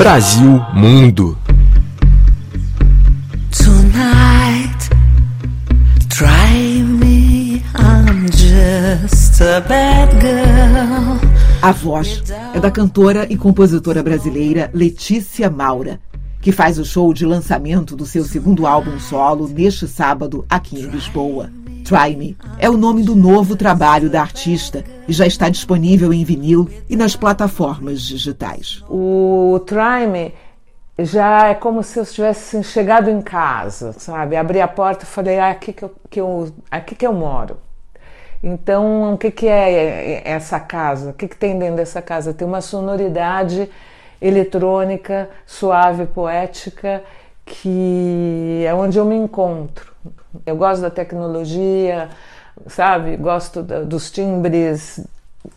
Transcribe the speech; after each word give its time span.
Brasil 0.00 0.64
Mundo. 0.72 1.36
Tonight, 3.50 4.88
try 6.08 6.82
me, 6.82 7.62
I'm 7.74 8.24
just 8.32 9.42
a 9.42 9.60
bad 9.60 10.18
girl. 10.18 11.20
A 11.60 11.72
voz 11.72 12.22
é 12.54 12.58
da 12.58 12.70
cantora 12.70 13.26
e 13.28 13.36
compositora 13.36 14.02
brasileira 14.02 14.70
Letícia 14.72 15.50
Maura, 15.50 16.00
que 16.40 16.50
faz 16.50 16.78
o 16.78 16.84
show 16.86 17.12
de 17.12 17.26
lançamento 17.26 17.94
do 17.94 18.06
seu 18.06 18.24
segundo 18.24 18.66
álbum 18.66 18.98
solo 18.98 19.46
neste 19.48 19.86
sábado 19.86 20.46
aqui 20.48 20.80
em 20.80 20.86
Lisboa. 20.86 21.50
Try 21.90 22.14
Me 22.14 22.36
é 22.56 22.70
o 22.70 22.76
nome 22.76 23.02
do 23.02 23.16
novo 23.16 23.56
trabalho 23.56 24.08
da 24.08 24.20
artista 24.20 24.84
e 25.08 25.12
já 25.12 25.26
está 25.26 25.48
disponível 25.48 26.12
em 26.12 26.22
vinil 26.22 26.70
e 26.88 26.94
nas 26.94 27.16
plataformas 27.16 28.02
digitais. 28.02 28.80
O 28.88 29.60
Try 29.66 30.06
Me 30.06 30.32
já 31.00 31.48
é 31.48 31.54
como 31.54 31.82
se 31.82 31.98
eu 31.98 32.06
tivesse 32.06 32.62
chegado 32.62 33.10
em 33.10 33.20
casa, 33.20 33.92
sabe? 33.94 34.36
Abri 34.36 34.60
a 34.60 34.68
porta 34.68 35.02
e 35.02 35.08
falei, 35.08 35.40
ah, 35.40 35.50
aqui 35.50 35.72
que 35.72 35.82
eu, 35.82 35.92
que 36.08 36.20
eu, 36.20 36.52
aqui 36.70 36.94
que 36.94 37.04
eu 37.04 37.12
moro. 37.12 37.56
Então, 38.40 39.14
o 39.14 39.18
que, 39.18 39.32
que 39.32 39.48
é 39.48 40.22
essa 40.24 40.60
casa? 40.60 41.10
O 41.10 41.12
que, 41.12 41.26
que 41.26 41.36
tem 41.36 41.58
dentro 41.58 41.74
dessa 41.74 42.00
casa? 42.00 42.32
Tem 42.32 42.46
uma 42.46 42.60
sonoridade 42.60 43.68
eletrônica, 44.22 45.28
suave, 45.44 46.06
poética, 46.06 47.02
que 47.50 48.62
é 48.64 48.72
onde 48.72 48.96
eu 48.96 49.04
me 49.04 49.16
encontro. 49.16 49.92
Eu 50.46 50.56
gosto 50.56 50.82
da 50.82 50.90
tecnologia, 50.90 52.08
sabe? 52.68 53.16
Gosto 53.16 53.62
dos 53.62 54.10
timbres, 54.10 55.04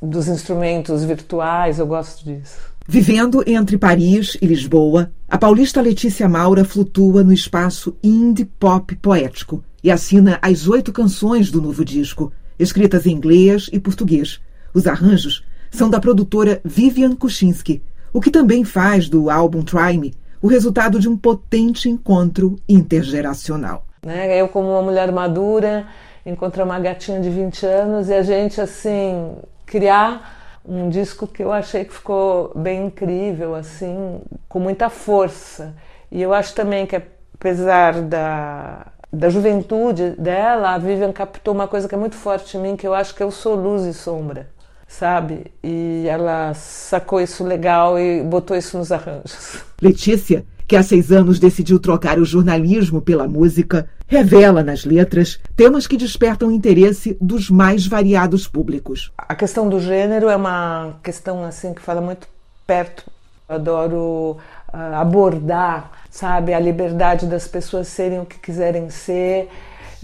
dos 0.01 0.27
instrumentos 0.27 1.03
virtuais, 1.03 1.77
eu 1.77 1.85
gosto 1.85 2.25
disso. 2.25 2.57
Vivendo 2.87 3.43
entre 3.47 3.77
Paris 3.77 4.35
e 4.41 4.47
Lisboa, 4.47 5.11
a 5.29 5.37
paulista 5.37 5.79
Letícia 5.81 6.27
Maura 6.27 6.65
flutua 6.65 7.23
no 7.23 7.31
espaço 7.31 7.95
indie 8.03 8.43
pop 8.43 8.93
poético 8.95 9.63
e 9.83 9.91
assina 9.91 10.39
as 10.41 10.67
oito 10.67 10.91
canções 10.91 11.51
do 11.51 11.61
novo 11.61 11.85
disco 11.85 12.33
escritas 12.59 13.05
em 13.05 13.11
inglês 13.11 13.69
e 13.71 13.79
português. 13.79 14.41
Os 14.73 14.87
arranjos 14.87 15.45
são 15.71 15.89
da 15.89 15.99
produtora 15.99 16.59
Vivian 16.63 17.15
Kuczynski, 17.15 17.81
o 18.11 18.19
que 18.19 18.31
também 18.31 18.63
faz 18.63 19.07
do 19.07 19.29
álbum 19.29 19.61
Try 19.63 19.97
Me 19.97 20.13
o 20.43 20.47
resultado 20.47 20.99
de 20.99 21.07
um 21.07 21.15
potente 21.15 21.89
encontro 21.89 22.57
intergeracional. 22.67 23.85
Né? 24.05 24.41
Eu, 24.41 24.49
como 24.49 24.71
uma 24.71 24.81
mulher 24.81 25.09
madura, 25.09 25.87
encontrar 26.25 26.65
uma 26.65 26.77
gatinha 26.81 27.21
de 27.21 27.29
20 27.29 27.65
anos 27.65 28.09
e 28.09 28.13
a 28.13 28.21
gente, 28.21 28.59
assim, 28.59 29.35
criar 29.65 30.59
um 30.67 30.89
disco 30.89 31.25
que 31.25 31.41
eu 31.41 31.53
achei 31.53 31.85
que 31.85 31.93
ficou 31.93 32.51
bem 32.57 32.87
incrível, 32.87 33.55
assim, 33.55 34.19
com 34.49 34.59
muita 34.59 34.89
força. 34.89 35.73
E 36.11 36.21
eu 36.21 36.33
acho 36.33 36.53
também 36.53 36.85
que, 36.85 36.97
apesar 36.97 38.01
da, 38.01 38.87
da 39.13 39.29
juventude 39.29 40.09
dela, 40.11 40.71
a 40.71 40.77
Vivian 40.77 41.13
captou 41.13 41.53
uma 41.53 41.69
coisa 41.69 41.87
que 41.87 41.95
é 41.95 41.97
muito 41.97 42.17
forte 42.17 42.57
em 42.57 42.59
mim, 42.59 42.75
que 42.75 42.85
eu 42.85 42.93
acho 42.93 43.15
que 43.15 43.23
eu 43.23 43.31
sou 43.31 43.55
luz 43.55 43.85
e 43.85 43.93
sombra, 43.93 44.49
sabe? 44.99 45.45
E 45.63 46.05
ela 46.07 46.53
sacou 46.53 47.19
isso 47.19 47.43
legal 47.43 47.99
e 47.99 48.21
botou 48.21 48.55
isso 48.55 48.77
nos 48.77 48.91
arranjos. 48.91 49.63
Letícia, 49.81 50.45
que 50.67 50.75
há 50.75 50.83
seis 50.83 51.11
anos 51.11 51.39
decidiu 51.39 51.79
trocar 51.79 52.19
o 52.19 52.25
jornalismo 52.25 53.01
pela 53.01 53.27
música, 53.27 53.89
revela 54.07 54.63
nas 54.63 54.85
letras 54.85 55.39
temas 55.55 55.87
que 55.87 55.97
despertam 55.97 56.49
o 56.49 56.51
interesse 56.51 57.17
dos 57.19 57.49
mais 57.49 57.85
variados 57.87 58.47
públicos. 58.47 59.11
A 59.17 59.35
questão 59.35 59.67
do 59.67 59.79
gênero 59.79 60.29
é 60.29 60.35
uma 60.35 60.95
questão 61.03 61.43
assim 61.43 61.73
que 61.73 61.81
fala 61.81 62.01
muito 62.01 62.27
perto. 62.65 63.03
Eu 63.49 63.55
adoro 63.55 64.37
uh, 64.73 64.95
abordar 64.95 65.91
sabe? 66.13 66.53
A 66.53 66.59
liberdade 66.59 67.25
das 67.25 67.47
pessoas 67.47 67.87
serem 67.87 68.19
o 68.19 68.25
que 68.25 68.37
quiserem 68.37 68.89
ser 68.91 69.49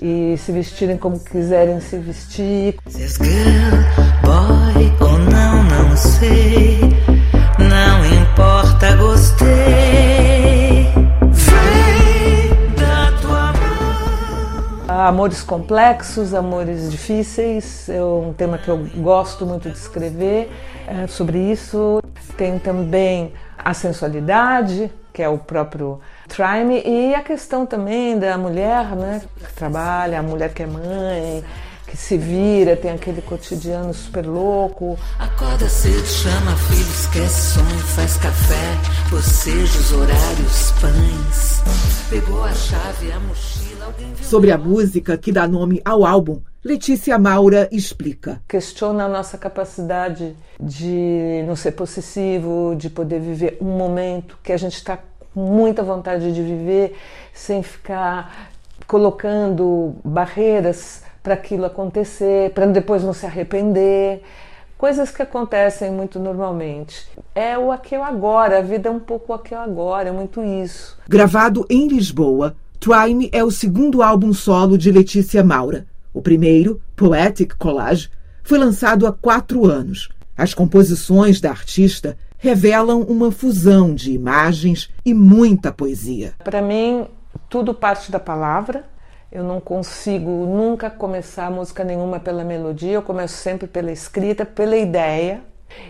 e 0.02 0.36
se 0.38 0.52
vestirem 0.52 0.98
como 0.98 1.20
quiserem 1.20 1.80
se 1.80 1.98
vestir. 1.98 2.76
Girl, 2.88 3.78
boy 4.24 4.59
Amores 14.88 15.42
complexos, 15.42 16.34
amores 16.34 16.92
difíceis, 16.92 17.90
é 17.90 18.04
um 18.04 18.32
tema 18.32 18.58
que 18.58 18.70
eu 18.70 18.78
gosto 18.98 19.46
muito 19.46 19.70
de 19.70 19.78
escrever 19.78 20.52
é, 20.88 21.08
sobre 21.08 21.38
isso. 21.40 22.02
Tem 22.38 22.60
também 22.60 23.34
a 23.58 23.74
sensualidade, 23.74 24.92
que 25.12 25.22
é 25.22 25.28
o 25.28 25.38
próprio 25.38 26.00
Try 26.28 26.84
e 26.86 27.16
a 27.16 27.22
questão 27.22 27.66
também 27.66 28.18
da 28.18 28.38
mulher, 28.38 28.96
né, 28.96 29.22
que 29.46 29.54
trabalha, 29.54 30.20
a 30.20 30.24
mulher 30.24 30.54
que 30.54 30.64
é 30.64 30.68
mãe, 30.68 31.44
que 31.90 31.98
se 31.98 32.18
vira, 32.18 32.78
tem 32.78 32.92
aquele 32.92 33.20
cotidiano 33.20 33.92
super 33.94 34.26
louco. 34.26 34.98
Acorda 35.18 35.68
cedo, 35.68 36.06
chama 36.06 36.56
filho, 36.56 36.90
esquece 36.92 37.54
sonho, 37.56 37.80
faz 37.96 38.16
café, 38.18 38.78
boceja 39.10 39.80
os 39.80 39.92
horários, 39.92 40.72
pães. 40.80 41.62
Pegou 42.10 42.44
a 42.44 42.54
chave, 42.54 43.12
a 43.12 43.20
mochila, 43.20 43.96
Sobre 44.22 44.52
a 44.52 44.58
música 44.58 45.18
que 45.18 45.32
dá 45.32 45.48
nome 45.48 45.82
ao 45.84 46.06
álbum, 46.06 46.42
Letícia 46.64 47.18
Maura 47.18 47.68
explica. 47.72 48.40
Questiona 48.48 49.06
a 49.06 49.10
nossa 49.10 49.38
capacidade 49.38 50.36
de 50.62 51.44
não 51.48 51.56
ser 51.56 51.72
possessivo, 51.72 52.76
de 52.78 52.90
poder 52.90 53.20
viver 53.20 53.58
um 53.60 53.78
momento 53.78 54.38
que 54.44 54.52
a 54.52 54.58
gente 54.58 54.76
está 54.76 55.00
muita 55.34 55.82
vontade 55.82 56.32
de 56.34 56.42
viver 56.44 56.96
sem 57.34 57.64
ficar 57.64 58.52
colocando 58.86 59.96
barreiras 60.04 61.09
para 61.30 61.36
aquilo 61.36 61.66
acontecer, 61.66 62.52
para 62.54 62.66
depois 62.66 63.04
não 63.04 63.14
se 63.14 63.24
arrepender. 63.24 64.24
Coisas 64.80 65.12
que 65.12 65.22
acontecem 65.22 65.92
muito 65.92 66.18
normalmente. 66.18 67.06
É 67.36 67.56
o 67.56 67.72
aqui 67.72 67.94
agora, 67.94 68.58
a 68.58 68.62
vida 68.62 68.90
é 68.90 68.92
um 68.92 69.00
pouco 69.00 69.32
o 69.32 69.36
aqui 69.36 69.54
agora, 69.54 70.10
é 70.10 70.12
muito 70.12 70.44
isso. 70.44 70.98
Gravado 71.08 71.68
em 71.70 71.88
Lisboa, 71.88 72.56
Me 73.14 73.30
é 73.32 73.44
o 73.44 73.52
segundo 73.52 74.02
álbum 74.02 74.34
solo 74.34 74.76
de 74.76 74.92
Letícia 74.92 75.44
Maura. 75.44 75.86
O 76.12 76.20
primeiro, 76.20 76.82
Poetic 76.96 77.56
Collage, 77.56 78.10
foi 78.44 78.58
lançado 78.58 79.06
há 79.06 79.14
quatro 79.14 79.68
anos. 79.68 80.10
As 80.36 80.56
composições 80.56 81.40
da 81.40 81.52
artista 81.52 82.18
revelam 82.40 83.02
uma 83.02 83.32
fusão 83.32 83.94
de 83.94 84.14
imagens 84.14 84.90
e 85.06 85.14
muita 85.14 85.72
poesia. 85.72 86.34
Para 86.44 86.62
mim, 86.62 87.06
tudo 87.48 87.72
parte 87.76 88.12
da 88.12 88.20
palavra. 88.20 88.86
Eu 89.32 89.44
não 89.44 89.60
consigo 89.60 90.30
nunca 90.30 90.90
começar 90.90 91.52
música 91.52 91.84
nenhuma 91.84 92.20
pela 92.20 92.44
melodia, 92.44 92.94
eu 92.94 93.02
começo 93.02 93.36
sempre 93.36 93.68
pela 93.68 93.92
escrita, 93.92 94.44
pela 94.44 94.76
ideia. 94.76 95.42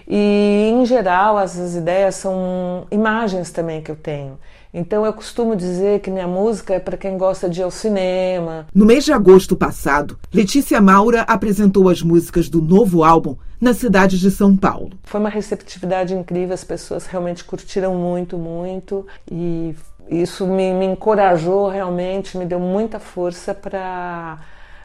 E, 0.05 0.69
em 0.73 0.85
geral, 0.85 1.37
as, 1.37 1.57
as 1.57 1.73
ideias 1.73 2.15
são 2.15 2.85
imagens 2.91 3.49
também 3.49 3.81
que 3.81 3.89
eu 3.89 3.95
tenho. 3.95 4.37
Então 4.73 5.03
eu 5.03 5.13
costumo 5.13 5.55
dizer 5.55 5.99
que 5.99 6.11
minha 6.11 6.27
música 6.27 6.75
é 6.75 6.79
para 6.79 6.95
quem 6.95 7.17
gosta 7.17 7.49
de 7.49 7.59
ir 7.59 7.63
ao 7.63 7.71
cinema. 7.71 8.67
No 8.73 8.85
mês 8.85 9.03
de 9.03 9.11
agosto 9.11 9.55
passado, 9.55 10.19
Letícia 10.31 10.79
Maura 10.79 11.21
apresentou 11.21 11.89
as 11.89 12.03
músicas 12.03 12.49
do 12.49 12.61
novo 12.61 13.03
álbum 13.03 13.35
na 13.59 13.73
cidade 13.73 14.19
de 14.19 14.29
São 14.29 14.55
Paulo. 14.55 14.91
Foi 15.03 15.19
uma 15.19 15.29
receptividade 15.29 16.13
incrível, 16.13 16.53
as 16.53 16.63
pessoas 16.63 17.07
realmente 17.07 17.43
curtiram 17.43 17.95
muito, 17.95 18.37
muito 18.37 19.07
e 19.29 19.75
isso 20.09 20.47
me, 20.47 20.73
me 20.73 20.85
encorajou 20.85 21.69
realmente, 21.69 22.37
me 22.37 22.45
deu 22.45 22.59
muita 22.59 22.99
força 22.99 23.53
para 23.53 24.39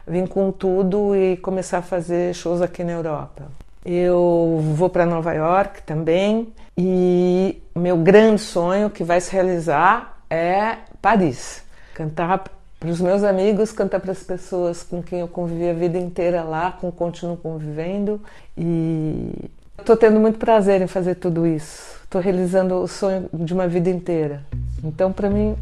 vir 0.07 0.27
com 0.27 0.51
tudo 0.51 1.15
e 1.15 1.37
começar 1.37 1.79
a 1.79 1.81
fazer 1.81 2.33
shows 2.35 2.61
aqui 2.61 2.83
na 2.83 2.91
Europa. 2.91 3.43
Eu 3.83 4.59
vou 4.75 4.89
para 4.89 5.05
Nova 5.05 5.33
York 5.33 5.81
também 5.83 6.53
e 6.77 7.61
meu 7.75 7.97
grande 7.97 8.41
sonho 8.41 8.89
que 8.89 9.03
vai 9.03 9.19
se 9.19 9.31
realizar 9.31 10.19
é 10.29 10.77
Paris. 11.01 11.63
Cantar 11.93 12.43
para 12.79 12.89
os 12.89 13.01
meus 13.01 13.23
amigos, 13.23 13.71
cantar 13.71 13.99
para 13.99 14.11
as 14.11 14.23
pessoas 14.23 14.83
com 14.83 15.01
quem 15.01 15.21
eu 15.21 15.27
convivi 15.27 15.69
a 15.69 15.73
vida 15.73 15.97
inteira 15.97 16.43
lá, 16.43 16.71
com 16.71 16.91
continuo 16.91 17.37
convivendo. 17.37 18.21
E 18.57 19.49
estou 19.79 19.95
tendo 19.95 20.19
muito 20.19 20.37
prazer 20.37 20.81
em 20.81 20.87
fazer 20.87 21.15
tudo 21.15 21.47
isso. 21.47 21.99
Estou 22.03 22.21
realizando 22.21 22.75
o 22.75 22.87
sonho 22.87 23.29
de 23.33 23.53
uma 23.53 23.67
vida 23.67 23.89
inteira. 23.89 24.43
Então, 24.85 25.11
para 25.11 25.31
mim, 25.31 25.55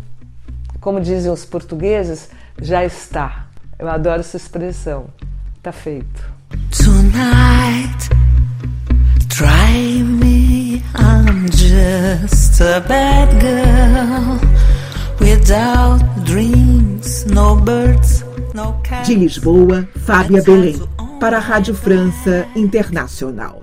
como 0.82 1.00
dizem 1.00 1.32
os 1.32 1.46
portugueses, 1.46 2.30
já 2.62 2.84
está. 2.84 3.48
Eu 3.80 3.88
adoro 3.88 4.20
essa 4.20 4.36
expressão. 4.36 5.06
Está 5.56 5.72
feito. 5.72 6.30
Tonight, 6.78 8.10
try 9.30 10.04
me, 10.04 10.84
I'm 10.94 11.48
just 11.50 12.62
a 12.62 12.82
bad 12.82 13.32
girl. 13.40 14.40
Without 15.22 16.04
dreams, 16.26 17.26
no 17.26 17.56
birds, 17.56 18.26
no 18.54 18.74
cats. 18.84 19.08
De 19.08 19.16
Lisboa, 19.16 19.88
Fábia 20.06 20.44
Belém, 20.44 20.78
para 21.22 21.38
a 21.38 21.40
Rádio 21.40 21.74
França 21.74 22.46
Internacional. 22.58 23.63